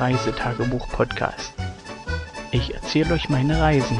Reisetagebuch-Podcast. 0.00 1.54
Ich 2.50 2.74
erzähle 2.74 3.14
euch 3.14 3.28
meine 3.28 3.60
Reisen. 3.60 3.98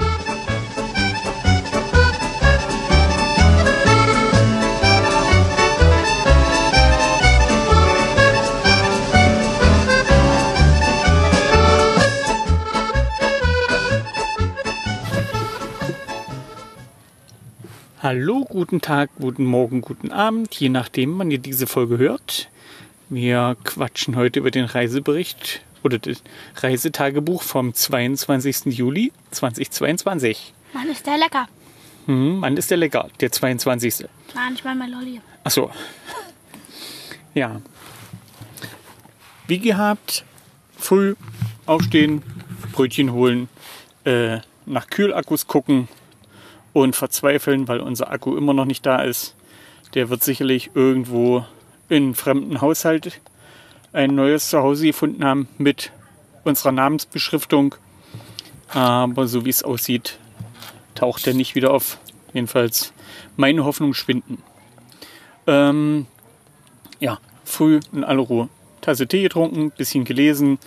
Hallo, 18.02 18.44
guten 18.44 18.82
Tag, 18.82 19.08
guten 19.18 19.46
Morgen, 19.46 19.80
guten 19.80 20.12
Abend, 20.12 20.54
je 20.56 20.68
nachdem, 20.68 21.18
wann 21.18 21.30
ihr 21.30 21.38
diese 21.38 21.66
Folge 21.66 21.96
hört. 21.96 22.50
Wir 23.08 23.56
quatschen 23.64 24.16
heute 24.16 24.40
über 24.40 24.50
den 24.50 24.66
Reisebericht 24.66 25.62
oder 25.84 25.98
das 25.98 26.22
Reisetagebuch 26.56 27.42
vom 27.42 27.74
22. 27.74 28.76
Juli 28.76 29.12
2022. 29.30 30.52
Mann, 30.72 30.88
ist 30.88 31.06
der 31.06 31.18
lecker. 31.18 31.46
Hm, 32.06 32.40
Mann, 32.40 32.56
ist 32.56 32.70
der 32.70 32.78
lecker, 32.78 33.08
der 33.20 33.30
22. 33.30 34.06
Mann, 34.34 34.54
ich 34.54 34.64
meine 34.64 34.78
mein 34.78 34.90
Lolli. 34.90 35.20
Ach 35.44 35.50
so. 35.50 35.70
Ja. 37.34 37.60
Wie 39.48 39.58
gehabt, 39.58 40.24
früh 40.78 41.16
aufstehen, 41.66 42.22
Brötchen 42.72 43.12
holen, 43.12 43.48
äh, 44.04 44.38
nach 44.66 44.86
Kühlakkus 44.86 45.46
gucken 45.46 45.88
und 46.72 46.96
verzweifeln, 46.96 47.68
weil 47.68 47.80
unser 47.80 48.10
Akku 48.10 48.36
immer 48.36 48.54
noch 48.54 48.64
nicht 48.64 48.86
da 48.86 49.02
ist. 49.02 49.34
Der 49.94 50.10
wird 50.10 50.22
sicherlich 50.22 50.70
irgendwo 50.74 51.44
in 51.88 52.04
einem 52.04 52.14
fremden 52.14 52.60
Haushalt 52.60 53.20
ein 53.94 54.14
neues 54.14 54.50
Zuhause 54.50 54.86
gefunden 54.86 55.24
haben 55.24 55.48
mit 55.56 55.92
unserer 56.42 56.72
Namensbeschriftung. 56.72 57.76
Aber 58.68 59.26
so 59.28 59.44
wie 59.44 59.50
es 59.50 59.62
aussieht, 59.62 60.18
taucht 60.94 61.26
er 61.26 61.34
nicht 61.34 61.54
wieder 61.54 61.72
auf. 61.72 61.98
Jedenfalls 62.32 62.92
meine 63.36 63.64
Hoffnung 63.64 63.94
schwinden. 63.94 64.42
Ähm, 65.46 66.06
ja, 66.98 67.18
früh 67.44 67.80
in 67.92 68.02
aller 68.02 68.22
Ruhe. 68.22 68.48
Tasse 68.80 69.06
Tee 69.06 69.22
getrunken, 69.22 69.70
bisschen 69.70 70.04
gelesen 70.04 70.58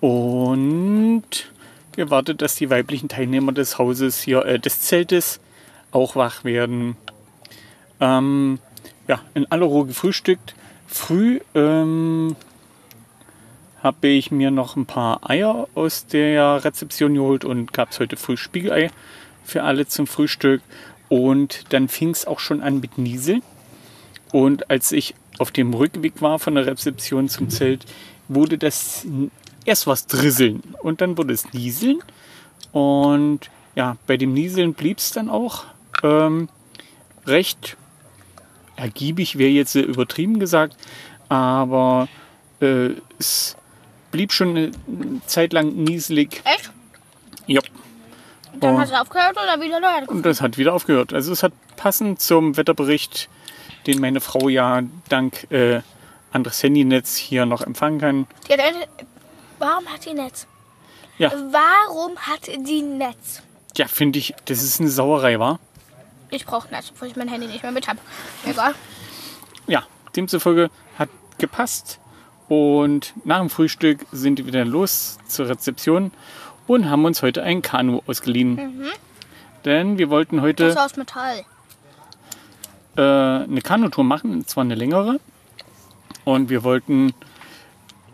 und 0.00 1.22
gewartet, 1.94 2.40
dass 2.40 2.54
die 2.54 2.70
weiblichen 2.70 3.08
Teilnehmer 3.08 3.52
des 3.52 3.78
Hauses 3.78 4.22
hier, 4.22 4.44
äh, 4.46 4.58
des 4.58 4.80
Zeltes 4.80 5.40
auch 5.90 6.16
wach 6.16 6.44
werden. 6.44 6.96
Ähm, 8.00 8.58
ja, 9.06 9.20
in 9.34 9.50
aller 9.52 9.66
Ruhe 9.66 9.86
gefrühstückt. 9.86 10.54
Früh 10.86 11.40
ähm, 11.54 12.34
habe 13.82 14.08
ich 14.08 14.30
mir 14.30 14.50
noch 14.50 14.76
ein 14.76 14.86
paar 14.86 15.28
Eier 15.28 15.68
aus 15.74 16.06
der 16.06 16.64
Rezeption 16.64 17.14
geholt 17.14 17.44
und 17.44 17.72
gab 17.72 17.90
es 17.90 18.00
heute 18.00 18.16
früh 18.16 18.36
Spiegelei 18.36 18.90
für 19.44 19.64
alle 19.64 19.86
zum 19.86 20.06
Frühstück. 20.06 20.62
Und 21.08 21.72
dann 21.72 21.88
fing 21.88 22.10
es 22.10 22.26
auch 22.26 22.38
schon 22.38 22.62
an 22.62 22.80
mit 22.80 22.96
Nieseln. 22.96 23.42
Und 24.32 24.70
als 24.70 24.92
ich 24.92 25.14
auf 25.38 25.50
dem 25.50 25.74
Rückweg 25.74 26.22
war 26.22 26.38
von 26.38 26.54
der 26.54 26.66
Rezeption 26.66 27.28
zum 27.28 27.50
Zelt, 27.50 27.84
wurde 28.28 28.56
das 28.56 29.06
erst 29.64 29.86
was 29.86 30.06
drisseln 30.06 30.62
und 30.82 31.00
dann 31.00 31.18
wurde 31.18 31.34
es 31.34 31.52
nieseln. 31.52 31.98
Und 32.72 33.50
ja, 33.74 33.96
bei 34.06 34.16
dem 34.16 34.32
Nieseln 34.32 34.74
blieb 34.74 34.98
es 34.98 35.10
dann 35.10 35.28
auch 35.28 35.64
ähm, 36.02 36.48
recht 37.26 37.76
ergiebig, 38.76 39.38
wäre 39.38 39.50
jetzt 39.50 39.74
übertrieben 39.74 40.40
gesagt, 40.40 40.76
aber 41.28 42.08
äh, 42.60 42.90
es 43.18 43.56
blieb 44.12 44.32
schon 44.32 44.50
eine 44.56 44.70
Zeit 45.26 45.52
lang 45.52 45.74
nieselig. 45.74 46.40
Echt? 46.44 46.70
Ja. 47.46 47.60
Dann 48.60 48.76
Oh. 48.76 48.78
hat 48.78 48.88
es 48.88 48.94
aufgehört 48.94 49.32
oder 49.32 49.60
wieder 49.60 49.80
neu 49.80 50.06
Und 50.06 50.24
das 50.24 50.40
hat 50.40 50.56
wieder 50.58 50.72
aufgehört. 50.74 51.12
Also 51.12 51.32
es 51.32 51.42
hat 51.42 51.52
passend 51.76 52.20
zum 52.20 52.56
Wetterbericht, 52.56 53.28
den 53.88 54.00
meine 54.00 54.20
Frau 54.20 54.48
ja 54.48 54.82
dank 55.08 55.50
äh, 55.50 55.80
anderes 56.30 56.62
Handynetz 56.62 57.16
hier 57.16 57.46
noch 57.46 57.62
empfangen 57.62 57.98
kann. 57.98 58.26
Hat 58.48 58.60
eine, 58.60 58.86
warum 59.58 59.86
hat 59.86 60.04
die 60.04 60.14
Netz? 60.14 60.46
Ja. 61.18 61.32
Warum 61.50 62.16
hat 62.18 62.46
die 62.46 62.82
Netz? 62.82 63.42
Ja, 63.76 63.88
finde 63.88 64.18
ich, 64.18 64.34
das 64.44 64.62
ist 64.62 64.80
eine 64.80 64.90
Sauerei, 64.90 65.38
war. 65.38 65.58
Ich 66.30 66.44
brauche 66.46 66.68
Netz, 66.68 66.90
obwohl 66.94 67.08
ich 67.08 67.16
mein 67.16 67.28
Handy 67.28 67.46
nicht 67.46 67.62
mehr 67.62 67.72
mit 67.72 67.88
habe. 67.88 67.98
Egal. 68.46 68.74
Ja, 69.66 69.84
demzufolge 70.14 70.70
hat 70.98 71.08
gepasst. 71.38 71.98
Und 72.48 73.14
nach 73.24 73.38
dem 73.40 73.50
Frühstück 73.50 74.04
sind 74.12 74.38
wir 74.38 74.46
wieder 74.46 74.64
los 74.64 75.18
zur 75.26 75.48
Rezeption 75.48 76.10
und 76.66 76.88
haben 76.90 77.04
uns 77.04 77.22
heute 77.22 77.42
ein 77.42 77.62
Kanu 77.62 78.02
ausgeliehen. 78.06 78.82
Denn 79.64 79.96
wir 79.98 80.10
wollten 80.10 80.36
Das 80.36 80.44
heute 80.44 80.64
ist 80.64 80.76
aus 80.76 80.96
Metall. 80.96 81.44
äh, 82.96 83.00
eine 83.00 83.60
Kanutour 83.62 84.04
machen, 84.04 84.32
und 84.32 84.48
zwar 84.50 84.64
eine 84.64 84.74
längere. 84.74 85.18
Und 86.24 86.50
wir 86.50 86.62
wollten 86.62 87.14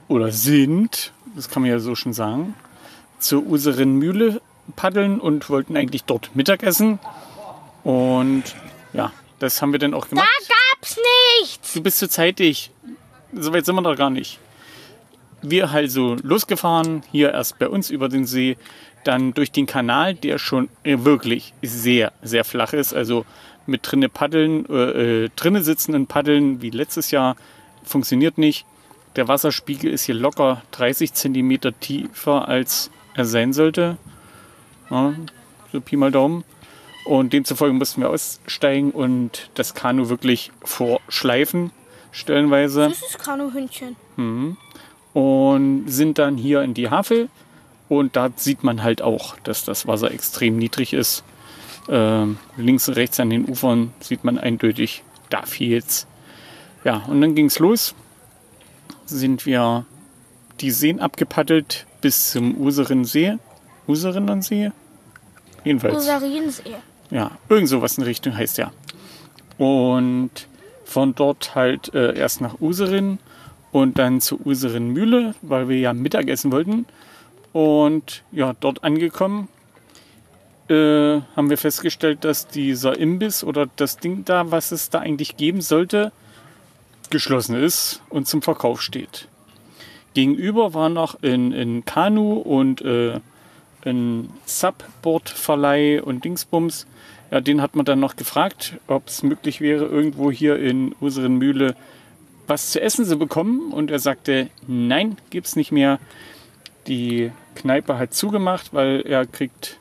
oder 0.09 0.31
sind, 0.33 1.13
das 1.37 1.49
kann 1.51 1.63
man 1.63 1.71
ja 1.71 1.79
so 1.79 1.95
schon 1.95 2.13
sagen, 2.13 2.55
zur 3.19 3.45
Userin 3.45 3.97
Mühle 3.97 4.41
paddeln 4.77 5.21
und 5.21 5.49
wollten 5.51 5.77
eigentlich 5.77 6.05
dort 6.05 6.35
Mittagessen. 6.35 6.99
Und 7.85 8.45
ja, 8.93 9.13
das 9.41 9.61
haben 9.61 9.73
wir 9.73 9.79
dann 9.79 9.95
auch 9.95 10.05
Da 10.05 10.11
gemacht. 10.11 10.29
gab's 10.73 10.97
nichts. 11.43 11.73
Du 11.75 11.83
bist 11.83 11.99
zu 11.99 12.09
zeitig. 12.09 12.71
So 13.33 13.53
weit 13.53 13.67
sind 13.67 13.75
wir 13.75 13.83
doch 13.83 13.97
gar 13.97 14.11
nicht. 14.11 14.39
Wir 15.43 15.71
also 15.71 16.17
losgefahren, 16.23 17.03
hier 17.13 17.33
erst 17.33 17.59
bei 17.59 17.69
uns 17.69 17.91
über 17.91 18.09
den 18.09 18.27
See, 18.27 18.57
dann 19.05 19.35
durch 19.35 19.53
den 19.53 19.67
Kanal, 19.67 20.15
der 20.15 20.39
schon 20.39 20.69
äh, 20.83 20.99
wirklich 21.01 21.55
sehr, 21.63 22.13
sehr 22.23 22.45
flach 22.45 22.73
ist. 22.73 22.93
Also 22.93 23.25
mit 23.67 23.81
drinne 23.85 24.09
paddeln, 24.09 24.67
äh, 24.69 25.25
äh, 25.25 25.31
drinne 25.37 25.63
sitzen 25.63 25.95
und 25.95 26.09
paddeln 26.09 26.63
wie 26.63 26.71
letztes 26.71 27.11
Jahr 27.11 27.37
funktioniert 27.85 28.39
nicht. 28.39 28.67
Der 29.17 29.29
Wasserspiegel 29.29 29.91
ist 29.93 30.05
hier 30.05 30.15
locker 30.15 30.63
30 30.73 31.13
Zentimeter 31.13 31.79
tiefer, 31.79 32.49
als 32.49 32.91
er 33.15 33.25
sein 33.25 33.53
sollte. 33.53 33.97
Ja, 34.91 35.15
so 35.73 35.81
Pi 35.81 35.97
mal 35.97 36.11
Daumen. 36.11 36.45
Und 37.05 37.33
demzufolge 37.33 37.75
mussten 37.75 38.03
wir 38.03 38.11
aussteigen 38.11 38.91
und 38.91 39.51
das 39.55 39.75
Kanu 39.75 40.09
wirklich 40.09 40.53
vorschleifen, 40.63 41.71
stellenweise. 42.13 42.89
Das 42.89 43.03
ist 43.03 43.19
Kanuhündchen. 43.19 43.97
Und 45.13 45.85
sind 45.87 46.19
dann 46.19 46.37
hier 46.37 46.63
in 46.63 46.75
die 46.75 46.91
Havel. 46.91 47.29
Und 47.89 48.17
da 48.17 48.31
sieht 48.37 48.65
man 48.65 48.83
halt 48.83 49.01
auch, 49.01 49.37
dass 49.41 49.65
das 49.65 49.87
Wasser 49.87 50.11
extrem 50.11 50.57
niedrig 50.57 50.93
ist. 50.93 51.25
Ähm, 51.89 52.37
links 52.57 52.87
und 52.89 52.95
rechts 52.95 53.19
an 53.19 53.31
den 53.31 53.47
Ufern 53.47 53.93
sieht 54.01 54.25
man 54.25 54.39
eindeutig, 54.39 55.03
da 55.31 55.43
fehlt's. 55.43 56.07
Ja, 56.85 57.03
und 57.07 57.21
dann 57.23 57.35
ging's 57.35 57.59
los. 57.59 57.95
Sind 59.07 59.47
wir 59.47 59.87
die 60.61 60.71
Seen 60.71 61.01
abgepaddelt 61.01 61.87
bis 62.03 62.33
zum 62.33 62.61
Userin 62.61 63.05
See. 63.05 63.39
Userinnen 63.87 64.43
See? 64.43 64.71
Jedenfalls. 65.65 65.97
Rosariensee. 65.97 66.77
Ja, 67.11 67.31
irgend 67.49 67.69
sowas 67.69 67.97
in 67.97 68.05
Richtung 68.05 68.37
heißt 68.37 68.59
ja. 68.59 68.71
Und 69.57 70.31
von 70.89 71.15
dort 71.15 71.55
halt 71.55 71.93
äh, 71.93 72.17
erst 72.17 72.41
nach 72.41 72.61
Userin 72.61 73.19
und 73.73 73.99
dann 73.99 74.23
zur 74.23 74.45
Userin 74.47 74.89
Mühle, 74.89 75.35
weil 75.43 75.69
wir 75.69 75.79
ja 75.79 75.93
Mittagessen 75.93 76.51
wollten. 76.51 76.87
Und 77.53 78.23
ja, 78.33 78.55
dort 78.59 78.83
angekommen 78.85 79.49
äh, 80.69 81.21
haben 81.37 81.51
wir 81.51 81.59
festgestellt, 81.59 82.25
dass 82.25 82.49
dieser 82.49 82.99
Imbiss 82.99 83.45
oder 83.45 83.69
das 83.77 83.99
Ding 83.99 84.25
da, 84.25 84.51
was 84.51 84.73
es 84.73 84.89
da 84.89 85.01
eigentlich 85.01 85.37
geben 85.37 85.61
sollte, 85.61 86.11
geschlossen 87.11 87.57
ist 87.57 88.01
und 88.09 88.27
zum 88.27 88.41
Verkauf 88.41 88.81
steht. 88.81 89.29
Gegenüber 90.15 90.73
war 90.73 90.89
noch 90.89 91.23
ein, 91.23 91.53
ein 91.53 91.85
Kanu 91.85 92.33
und 92.33 92.81
äh, 92.81 93.21
ein 93.85 94.31
Subboard-Verleih 94.47 96.03
und 96.03 96.25
Dingsbums. 96.25 96.87
Ja, 97.31 97.41
den 97.41 97.61
hat 97.61 97.77
man 97.77 97.85
dann 97.85 98.01
noch 98.01 98.17
gefragt, 98.17 98.79
ob 98.87 99.09
es 99.09 99.23
möglich 99.23 99.61
wäre, 99.61 99.85
irgendwo 99.85 100.31
hier 100.31 100.59
in 100.59 100.93
unseren 101.01 101.37
Mühle 101.37 101.77
was 102.47 102.71
zu 102.71 102.81
essen 102.81 103.05
zu 103.05 103.19
bekommen. 103.19 103.73
Und 103.73 103.91
er 103.91 103.99
sagte, 103.99 104.49
nein, 104.67 105.19
gibt's 105.31 105.55
nicht 105.55 105.71
mehr. 105.71 105.99
Die 106.87 107.31
Kneipe 107.55 107.99
hat 107.99 108.15
zugemacht, 108.15 108.73
weil 108.73 109.03
er 109.03 109.27
kriegt, 109.27 109.77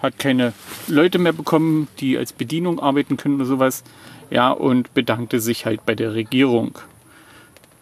hat 0.00 0.18
keine 0.18 0.54
Leute 0.86 1.18
mehr 1.18 1.34
bekommen, 1.34 1.88
die 2.00 2.16
als 2.16 2.32
Bedienung 2.32 2.80
arbeiten 2.80 3.18
können 3.18 3.36
oder 3.36 3.44
sowas. 3.44 3.84
Ja, 4.30 4.50
und 4.50 4.94
bedankte 4.94 5.40
sich 5.40 5.66
halt 5.66 5.84
bei 5.84 5.94
der 5.94 6.14
Regierung. 6.14 6.78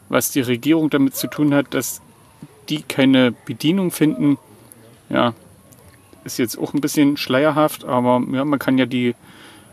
Was 0.08 0.32
die 0.32 0.40
Regierung 0.40 0.90
damit 0.90 1.14
zu 1.14 1.28
tun 1.28 1.54
hat, 1.54 1.72
dass 1.72 2.02
die 2.68 2.82
keine 2.82 3.32
Bedienung 3.32 3.92
finden, 3.92 4.38
ja, 5.08 5.34
ist 6.24 6.38
jetzt 6.38 6.58
auch 6.58 6.74
ein 6.74 6.80
bisschen 6.80 7.16
schleierhaft, 7.16 7.84
aber 7.84 8.22
ja, 8.32 8.44
man 8.44 8.58
kann 8.58 8.78
ja 8.78 8.86
die 8.86 9.14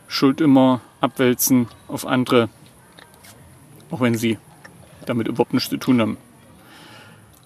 Schuld 0.07 0.41
immer 0.41 0.81
abwälzen 1.01 1.67
auf 1.87 2.05
andere, 2.05 2.49
auch 3.91 4.01
wenn 4.01 4.15
sie 4.15 4.37
damit 5.05 5.27
überhaupt 5.27 5.53
nichts 5.53 5.69
zu 5.69 5.77
tun 5.77 6.01
haben. 6.01 6.17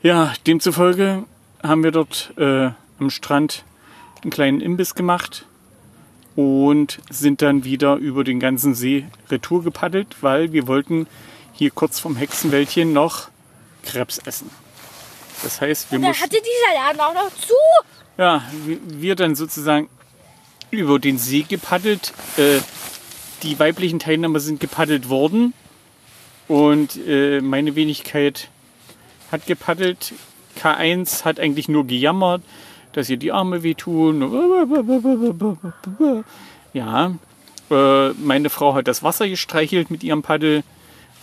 Ja, 0.02 0.34
demzufolge 0.48 1.24
haben 1.62 1.84
wir 1.84 1.92
dort 1.92 2.34
äh, 2.38 2.72
am 3.00 3.10
Strand 3.10 3.64
einen 4.22 4.32
kleinen 4.32 4.62
Imbiss 4.62 4.96
gemacht 4.96 5.46
und 6.36 7.00
sind 7.10 7.42
dann 7.42 7.64
wieder 7.64 7.96
über 7.96 8.24
den 8.24 8.40
ganzen 8.40 8.74
See 8.74 9.06
retour 9.30 9.64
gepaddelt, 9.64 10.18
weil 10.22 10.52
wir 10.52 10.68
wollten 10.68 11.08
hier 11.54 11.72
kurz 11.72 12.00
vom 12.00 12.16
Hexenwäldchen 12.16 12.92
noch 12.92 13.30
Krebs 13.84 14.18
essen. 14.20 14.50
Das 15.44 15.62
heißt, 15.62 15.92
wir 15.92 16.00
mussten, 16.00 16.24
hatte 16.24 16.38
dieser 16.38 16.82
Laden 16.82 17.00
auch 17.02 17.14
noch 17.14 17.36
zu. 17.36 17.54
Ja, 18.18 18.44
wir- 18.88 19.16
dann 19.16 19.36
sozusagen 19.36 19.90
über 20.72 21.00
den 21.00 21.18
See 21.18 21.44
gepaddelt. 21.48 22.14
Äh, 22.38 22.60
die 23.44 23.60
weiblichen 23.60 24.00
Teilnehmer 24.00 24.40
sind 24.40 24.60
gepaddelt 24.60 25.10
worden 25.10 25.54
und 26.48 26.98
äh, 27.08 27.42
meine 27.42 27.76
Wenigkeit 27.76 28.50
hat 29.32 29.46
gepaddelt. 29.46 30.14
K1 30.62 31.26
hat 31.26 31.40
eigentlich 31.40 31.68
nur 31.68 31.86
gejammert, 31.88 32.42
dass 32.94 33.10
ihr 33.10 33.18
die 33.18 33.32
Arme 33.32 33.64
wehtun. 33.64 34.22
Ja, 36.74 37.12
äh, 37.72 38.10
meine 38.14 38.50
Frau 38.50 38.74
hat 38.76 38.88
das 38.88 39.04
Wasser 39.04 39.28
gestreichelt 39.28 39.92
mit 39.92 40.04
ihrem 40.04 40.22
Paddel, 40.22 40.64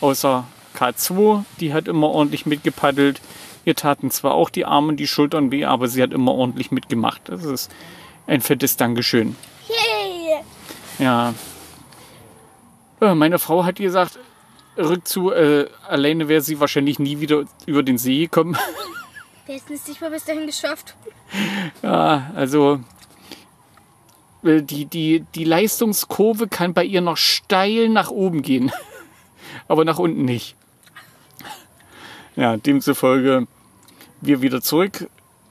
außer 0.01 0.45
K2, 0.79 1.45
die 1.61 1.73
hat 1.73 1.89
immer 1.89 2.09
ordentlich 2.09 2.47
mitgepaddelt. 2.47 3.21
Ihr 3.65 3.75
taten 3.75 4.11
zwar 4.11 4.35
auch 4.35 4.51
die 4.51 4.65
Arme 4.65 4.89
und 4.89 4.97
die 4.97 5.07
Schultern 5.07 5.53
weh, 5.53 5.65
aber 5.65 5.89
sie 5.89 6.03
hat 6.03 6.12
immer 6.12 6.33
ordentlich 6.33 6.71
mitgemacht. 6.71 7.23
Das 7.27 7.45
ist 7.45 7.71
ein 8.27 8.41
fettes 8.41 8.77
Dankeschön. 8.77 9.37
Yay. 9.69 10.45
Ja. 10.99 11.35
Äh, 13.01 13.15
Meine 13.15 13.39
Frau 13.39 13.65
hat 13.65 13.77
gesagt, 13.77 14.19
rückzu, 14.77 15.31
äh, 15.33 15.69
alleine 15.89 16.29
wäre 16.29 16.41
sie 16.41 16.61
wahrscheinlich 16.61 16.99
nie 16.99 17.21
wieder 17.21 17.45
über 17.67 17.83
den 17.83 17.99
See 17.99 18.21
gekommen. 18.21 18.57
Der 19.49 19.57
ist 19.57 19.71
es 19.71 19.89
nicht 19.89 20.01
mal 20.01 20.11
bis 20.11 20.25
dahin 20.25 20.47
geschafft. 20.47 20.95
Ja, 21.83 22.31
also 22.37 22.81
äh, 24.45 24.62
die, 24.62 24.87
die, 24.87 25.25
die 25.35 25.45
Leistungskurve 25.45 26.49
kann 26.49 26.73
bei 26.73 26.85
ihr 26.85 27.01
noch 27.01 27.17
steil 27.17 27.89
nach 27.89 28.11
oben 28.11 28.43
gehen, 28.43 28.71
aber 29.69 29.85
nach 29.85 29.99
unten 29.99 30.25
nicht. 30.25 30.57
Ja, 32.41 32.57
demzufolge 32.57 33.47
wir 34.23 34.41
wieder 34.41 34.63
zurück 34.63 35.09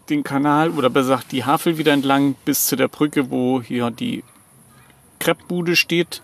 den 0.10 0.24
Kanal 0.24 0.72
oder 0.72 0.90
besser 0.90 1.10
gesagt 1.18 1.32
die 1.32 1.46
Havel 1.46 1.78
wieder 1.78 1.94
entlang 1.94 2.34
bis 2.46 2.66
zu 2.66 2.76
der 2.76 2.88
Brücke, 2.88 3.30
wo 3.30 3.62
hier 3.62 3.92
die 3.92 4.24
Kreppbude 5.20 5.76
steht. 5.76 6.24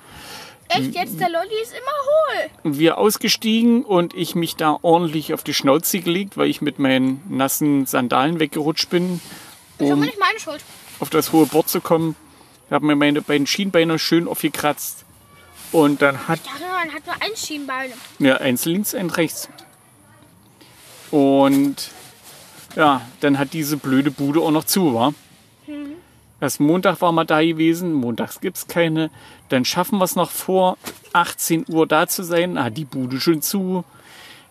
Echt 0.67 0.95
jetzt? 0.95 1.19
Der 1.19 1.29
Lolli 1.29 1.61
ist 1.61 1.71
immer 1.73 2.63
hohl. 2.63 2.77
wir 2.79 2.97
ausgestiegen 2.97 3.83
und 3.83 4.15
ich 4.15 4.33
mich 4.33 4.55
da 4.55 4.79
ordentlich 4.81 5.35
auf 5.35 5.43
die 5.43 5.53
Schnauze 5.53 5.99
gelegt, 5.99 6.35
weil 6.37 6.49
ich 6.49 6.61
mit 6.61 6.79
meinen 6.79 7.21
nassen 7.29 7.85
Sandalen 7.85 8.39
weggerutscht 8.39 8.89
bin, 8.89 9.21
Das 9.77 9.85
ist 9.87 9.91
aber 9.91 10.01
um 10.01 10.05
nicht 10.07 10.19
meine 10.19 10.39
Schuld. 10.39 10.63
auf 10.99 11.11
das 11.11 11.31
hohe 11.31 11.45
Bord 11.45 11.69
zu 11.69 11.81
kommen. 11.81 12.15
Ich 12.65 12.71
habe 12.71 12.87
mir 12.87 12.95
meine 12.95 13.21
beiden 13.21 13.45
Schienbeine 13.45 13.99
schön 13.99 14.27
aufgekratzt. 14.27 15.05
Und 15.71 16.01
dann 16.01 16.27
hat 16.27 16.39
Ja, 16.45 16.67
man 16.83 16.91
hat 16.95 17.05
nur 17.05 17.15
ein 17.21 17.35
Schienbein. 17.35 17.91
ja, 18.17 18.37
eins 18.37 18.65
links, 18.65 18.95
eins 18.95 19.17
rechts. 19.17 19.49
Und 21.15 21.91
ja, 22.75 22.99
dann 23.21 23.39
hat 23.39 23.53
diese 23.53 23.77
blöde 23.77 24.11
Bude 24.11 24.41
auch 24.41 24.51
noch 24.51 24.65
zu, 24.65 24.93
war. 24.93 25.13
Erst 26.41 26.59
Montag 26.59 26.99
war 26.99 27.13
mal 27.13 27.23
da 27.23 27.41
gewesen, 27.41 27.93
montags 27.93 28.41
gibt 28.41 28.57
es 28.57 28.67
keine. 28.67 29.09
Dann 29.47 29.63
schaffen 29.63 29.97
wir 29.99 30.03
es 30.03 30.17
noch 30.17 30.29
vor 30.29 30.77
18 31.13 31.67
Uhr 31.69 31.87
da 31.87 32.07
zu 32.07 32.23
sein. 32.23 32.57
Ah, 32.57 32.69
die 32.69 32.83
Bude 32.83 33.21
schon 33.21 33.41
zu. 33.41 33.85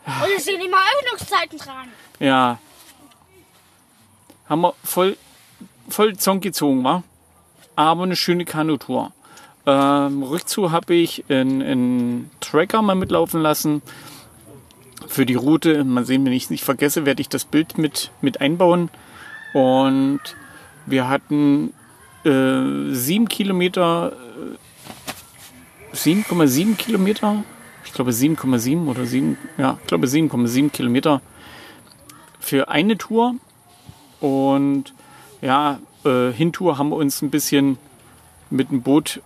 Und 0.06 0.28
es 0.34 0.46
sind 0.46 0.64
immer 0.64 0.78
Öffnungszeiten 1.02 1.58
dran. 1.58 1.88
Ja. 2.18 2.58
Haben 4.48 4.62
wir 4.62 4.74
voll, 4.82 5.18
voll 5.90 6.16
Zong 6.16 6.40
gezogen, 6.40 6.82
war. 6.82 7.02
Aber 7.76 8.04
eine 8.04 8.16
schöne 8.16 8.46
Kanutour. 8.46 9.12
Ähm, 9.66 10.22
Rückzu 10.22 10.72
habe 10.72 10.94
ich 10.94 11.24
einen 11.28 12.30
Tracker 12.40 12.80
mal 12.80 12.94
mitlaufen 12.94 13.42
lassen. 13.42 13.82
Für 15.08 15.26
die 15.26 15.34
Route. 15.34 15.84
Mal 15.84 16.04
sehen, 16.04 16.24
wenn 16.24 16.32
ich 16.32 16.44
es 16.44 16.50
nicht 16.50 16.64
vergesse, 16.64 17.06
werde 17.06 17.20
ich 17.20 17.28
das 17.28 17.44
Bild 17.44 17.78
mit, 17.78 18.10
mit 18.20 18.40
einbauen. 18.40 18.90
Und 19.52 20.20
wir 20.86 21.08
hatten 21.08 21.72
äh, 22.24 22.92
sieben 22.92 23.28
Kilometer, 23.28 24.12
äh, 25.92 25.96
7,7 25.96 26.76
Kilometer. 26.76 27.44
Ich 27.84 27.92
glaube 27.92 28.10
7,7 28.10 28.86
oder 28.86 29.04
7, 29.04 29.38
ja, 29.58 29.78
ich 29.80 29.86
glaube 29.86 30.06
7,7 30.06 30.70
Kilometer 30.70 31.20
für 32.40 32.68
eine 32.68 32.98
Tour. 32.98 33.36
Und 34.20 34.94
ja, 35.40 35.78
äh, 36.04 36.32
Hintour 36.32 36.78
haben 36.78 36.90
wir 36.90 36.96
uns 36.96 37.22
ein 37.22 37.30
bisschen 37.30 37.78
mit 38.50 38.70
dem 38.70 38.82
Boot, 38.82 39.20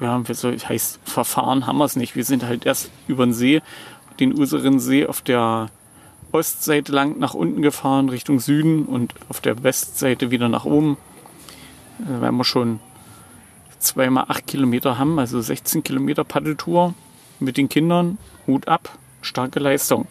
ja, 0.00 0.28
wie 0.28 0.34
soll 0.34 0.58
heißt, 0.58 1.00
verfahren 1.04 1.66
haben 1.66 1.78
wir 1.78 1.84
es 1.84 1.96
nicht. 1.96 2.16
Wir 2.16 2.24
sind 2.24 2.44
halt 2.44 2.66
erst 2.66 2.90
über 3.06 3.24
den 3.24 3.32
See, 3.32 3.62
den 4.20 4.38
Urseren 4.38 4.78
See 4.80 5.06
auf 5.06 5.20
der 5.20 5.70
Ostseite 6.32 6.92
lang 6.92 7.18
nach 7.18 7.34
unten 7.34 7.62
gefahren, 7.62 8.08
Richtung 8.08 8.40
Süden 8.40 8.86
und 8.86 9.14
auf 9.28 9.40
der 9.40 9.62
Westseite 9.62 10.30
wieder 10.30 10.48
nach 10.48 10.64
oben. 10.64 10.96
Weil 11.98 12.32
wir 12.32 12.44
schon 12.44 12.80
zweimal 13.78 14.24
acht 14.28 14.46
Kilometer 14.46 14.98
haben, 14.98 15.18
also 15.18 15.40
16 15.40 15.84
Kilometer 15.84 16.24
Paddeltour 16.24 16.94
mit 17.38 17.56
den 17.56 17.68
Kindern. 17.68 18.18
Hut 18.46 18.68
ab, 18.68 18.98
starke 19.22 19.60
Leistung. 19.60 20.06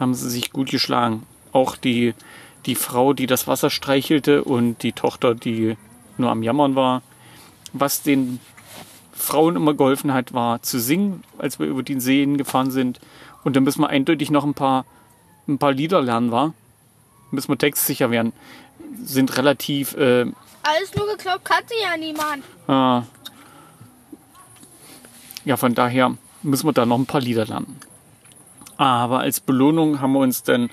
Haben 0.00 0.14
sie 0.14 0.30
sich 0.30 0.52
gut 0.52 0.70
geschlagen. 0.70 1.24
Auch 1.52 1.76
die, 1.76 2.14
die 2.64 2.74
Frau, 2.74 3.12
die 3.12 3.26
das 3.26 3.46
Wasser 3.46 3.70
streichelte 3.70 4.42
und 4.44 4.82
die 4.82 4.92
Tochter, 4.92 5.34
die 5.34 5.76
nur 6.18 6.30
am 6.30 6.42
Jammern 6.42 6.74
war. 6.74 7.02
Was 7.72 8.02
den 8.02 8.40
Frauen 9.16 9.56
immer 9.56 9.74
geholfen 9.74 10.12
hat, 10.12 10.32
war 10.34 10.62
zu 10.62 10.78
singen, 10.78 11.24
als 11.38 11.58
wir 11.58 11.66
über 11.66 11.82
den 11.82 12.00
Seen 12.00 12.36
gefahren 12.36 12.70
sind. 12.70 13.00
Und 13.44 13.56
da 13.56 13.60
müssen 13.60 13.80
wir 13.80 13.88
eindeutig 13.88 14.30
noch 14.30 14.44
ein 14.44 14.54
paar, 14.54 14.84
ein 15.48 15.58
paar 15.58 15.72
Lieder 15.72 16.02
lernen, 16.02 16.30
war. 16.30 16.54
Müssen 17.30 17.48
wir 17.48 17.58
textsicher 17.58 18.10
werden. 18.10 18.32
Sind 19.02 19.36
relativ 19.36 19.94
äh, 19.94 20.22
Alles 20.62 20.94
nur 20.94 21.06
geglaubt, 21.08 21.44
kannte 21.44 21.74
ja 21.82 21.96
niemand. 21.96 22.44
Ah. 22.68 23.02
Ja, 25.44 25.56
von 25.56 25.74
daher 25.74 26.16
müssen 26.42 26.66
wir 26.66 26.72
da 26.72 26.86
noch 26.86 26.98
ein 26.98 27.06
paar 27.06 27.20
Lieder 27.20 27.46
lernen. 27.46 27.80
Aber 28.76 29.20
als 29.20 29.40
Belohnung 29.40 30.00
haben 30.00 30.12
wir 30.12 30.20
uns 30.20 30.42
dann 30.42 30.70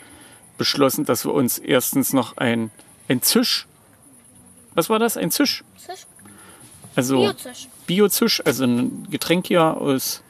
beschlossen, 0.57 1.05
dass 1.05 1.25
wir 1.25 1.33
uns 1.33 1.57
erstens 1.57 2.11
noch 2.13 2.37
ein, 2.37 2.71
ein 3.07 3.21
Zisch, 3.21 3.67
was 4.75 4.89
war 4.89 4.99
das? 4.99 5.17
Ein 5.17 5.31
Zisch? 5.31 5.63
Zisch. 5.77 6.05
Also 6.95 7.17
Biozisch. 7.17 7.67
Bio-Zisch, 7.85 8.41
also 8.45 8.63
ein 8.65 9.07
Getränk 9.09 9.47
hier 9.47 9.77
aus 9.77 10.23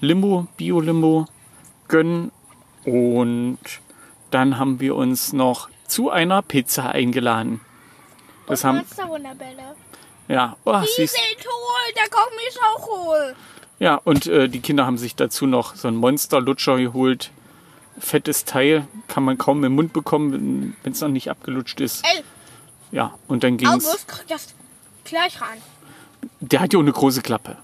Limbo, 0.00 0.46
Bio-Limbo 0.56 1.26
gönnen. 1.88 2.32
Und 2.84 3.58
dann 4.30 4.58
haben 4.58 4.80
wir 4.80 4.96
uns 4.96 5.32
noch 5.32 5.68
zu 5.86 6.10
einer 6.10 6.42
Pizza 6.42 6.90
eingeladen. 6.90 7.60
Das 8.46 8.64
Und 8.64 8.68
haben, 8.68 8.76
Monster-Wunderbälle. 8.78 9.76
ja, 10.28 10.56
oh, 10.64 10.80
Die 10.80 10.86
siehst, 10.96 11.14
sind 11.14 11.46
hohl, 11.46 11.94
der 11.94 12.08
Kochen 12.10 12.38
ist 12.48 12.58
auch 12.60 12.86
hohl. 12.88 13.36
Ja, 13.78 13.96
und 14.04 14.26
äh, 14.26 14.48
die 14.48 14.60
Kinder 14.60 14.86
haben 14.86 14.98
sich 14.98 15.16
dazu 15.16 15.46
noch 15.46 15.74
so 15.74 15.88
einen 15.88 15.96
Monster-Lutscher 15.98 16.78
geholt. 16.78 17.30
Fettes 17.98 18.44
Teil, 18.44 18.86
kann 19.06 19.22
man 19.22 19.38
kaum 19.38 19.62
im 19.64 19.74
Mund 19.74 19.92
bekommen, 19.92 20.76
wenn 20.82 20.92
es 20.92 21.00
noch 21.00 21.08
nicht 21.08 21.30
abgelutscht 21.30 21.80
ist. 21.80 22.04
Ey, 22.06 22.22
Ja, 22.90 23.14
und 23.28 23.44
dann 23.44 23.58
ging's. 23.58 23.86
August 23.86 24.08
kriegt 24.08 24.30
das 24.30 24.54
gleich 25.04 25.40
ran. 25.40 25.58
Der 26.40 26.60
hat 26.60 26.72
ja 26.72 26.78
auch 26.78 26.82
eine 26.82 26.92
große 26.92 27.22
Klappe. 27.22 27.56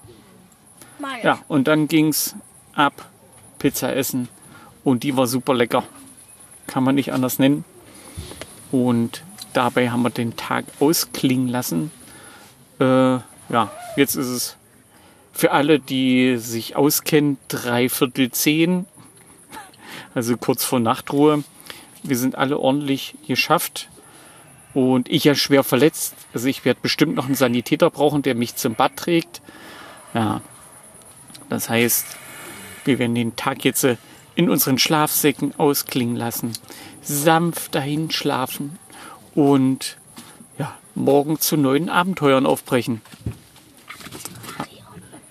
Meine. 0.99 1.23
Ja, 1.23 1.39
und 1.49 1.69
dann 1.69 1.89
ging's 1.89 2.35
ab, 2.75 3.09
Pizza 3.59 3.95
essen. 3.95 4.29
Und 4.85 5.03
die 5.03 5.17
war 5.17 5.27
super 5.27 5.55
lecker. 5.55 5.85
Kann 6.67 6.85
man 6.85 6.95
nicht 6.95 7.13
anders 7.13 7.39
nennen. 7.39 7.65
Und 8.71 9.23
dabei 9.53 9.91
haben 9.91 10.03
wir 10.03 10.11
den 10.11 10.37
Tag 10.37 10.65
ausklingen 10.81 11.49
lassen. 11.49 11.91
Äh, 12.81 12.85
ja, 12.85 13.71
jetzt 13.97 14.15
ist 14.15 14.27
es 14.27 14.57
für 15.33 15.53
alle, 15.53 15.79
die 15.79 16.37
sich 16.37 16.77
auskennen, 16.77 17.39
dreiviertel 17.49 18.31
zehn. 18.31 18.87
Also 20.15 20.37
kurz 20.37 20.65
vor 20.65 20.81
Nachtruhe. 20.81 21.45
Wir 22.03 22.17
sind 22.17 22.35
alle 22.35 22.59
ordentlich 22.59 23.15
geschafft. 23.27 23.89
Und 24.75 25.09
ich 25.09 25.25
ja 25.25 25.35
schwer 25.35 25.65
verletzt. 25.65 26.15
Also 26.35 26.47
ich 26.47 26.65
werde 26.65 26.81
bestimmt 26.83 27.17
noch 27.17 27.27
einen 27.27 27.35
Sanitäter 27.35 27.91
brauchen, 27.91 28.23
der 28.23 28.35
mich 28.35 28.57
zum 28.57 28.75
Bad 28.75 28.97
trägt. 28.97 29.41
Ja, 30.15 30.41
das 31.49 31.69
heißt, 31.69 32.07
wir 32.85 32.99
werden 32.99 33.15
den 33.15 33.37
Tag 33.37 33.65
jetzt 33.65 33.85
äh, 33.85 33.97
in 34.35 34.51
unseren 34.51 34.79
Schlafsäcken 34.79 35.59
ausklingen 35.59 36.17
lassen, 36.17 36.53
sanft 37.03 37.75
dahin 37.75 38.11
schlafen 38.11 38.79
und 39.35 39.97
ja, 40.59 40.77
morgen 40.95 41.41
zu 41.41 41.57
neuen 41.57 41.89
Abenteuern 41.89 42.47
aufbrechen. 42.47 43.01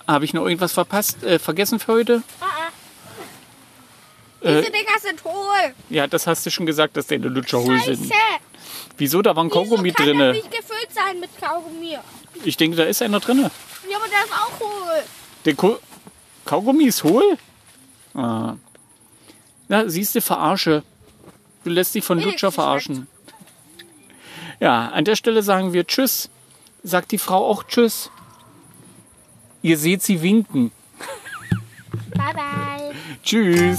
Habe 0.06 0.24
ich 0.24 0.34
noch 0.34 0.44
irgendwas 0.44 0.72
verpasst, 0.72 1.22
äh, 1.22 1.38
vergessen 1.38 1.78
für 1.78 1.92
heute? 1.92 2.22
Ah, 2.40 2.44
ah. 2.44 4.46
Äh, 4.46 4.60
Diese 4.60 4.72
Dinger 4.72 4.98
sind 5.00 5.24
hohl. 5.24 5.74
ja, 5.90 6.06
das 6.06 6.26
hast 6.26 6.44
du 6.46 6.50
schon 6.50 6.66
gesagt, 6.66 6.96
dass 6.96 7.06
deine 7.06 7.28
Lutscher 7.28 7.58
hohl 7.58 7.78
sind. 7.80 7.98
Scheiße. 8.06 8.12
Wieso? 8.98 9.22
Da 9.22 9.34
war 9.34 9.44
ein 9.44 9.50
Kaugummi 9.50 9.84
Wieso 9.84 9.94
kann 9.94 10.06
drinne. 10.06 10.32
nicht 10.32 10.50
gefüllt 10.50 10.92
sein 10.92 11.20
mit 11.20 11.30
Kaugummi? 11.40 11.96
Ich 12.44 12.56
denke, 12.56 12.76
da 12.76 12.84
ist 12.84 13.00
einer 13.00 13.20
drinne. 13.20 13.50
Ja, 13.90 13.96
aber 13.96 14.08
der 14.08 14.24
ist 14.24 14.32
auch 14.32 14.60
hohl. 14.60 15.02
Der 15.44 15.54
Ko 15.54 15.78
Kaugummi 16.44 16.84
ist 16.84 17.04
hohl? 17.04 17.38
Ah. 18.14 18.54
Na, 19.68 19.88
siehst 19.88 20.14
du, 20.14 20.20
verarsche. 20.20 20.82
Du 21.64 21.70
lässt 21.70 21.94
dich 21.94 22.04
von 22.04 22.20
Lutscher 22.20 22.50
verarschen. 22.50 23.06
Ja, 24.60 24.88
an 24.88 25.04
der 25.04 25.14
Stelle 25.16 25.42
sagen 25.42 25.72
wir 25.72 25.86
Tschüss. 25.86 26.30
Sagt 26.82 27.12
die 27.12 27.18
Frau 27.18 27.46
auch 27.46 27.64
Tschüss. 27.64 28.10
Ihr 29.62 29.76
seht 29.76 30.02
sie 30.02 30.22
winken. 30.22 30.72
Bye, 32.14 32.34
bye. 32.34 32.94
Tschüss, 33.22 33.78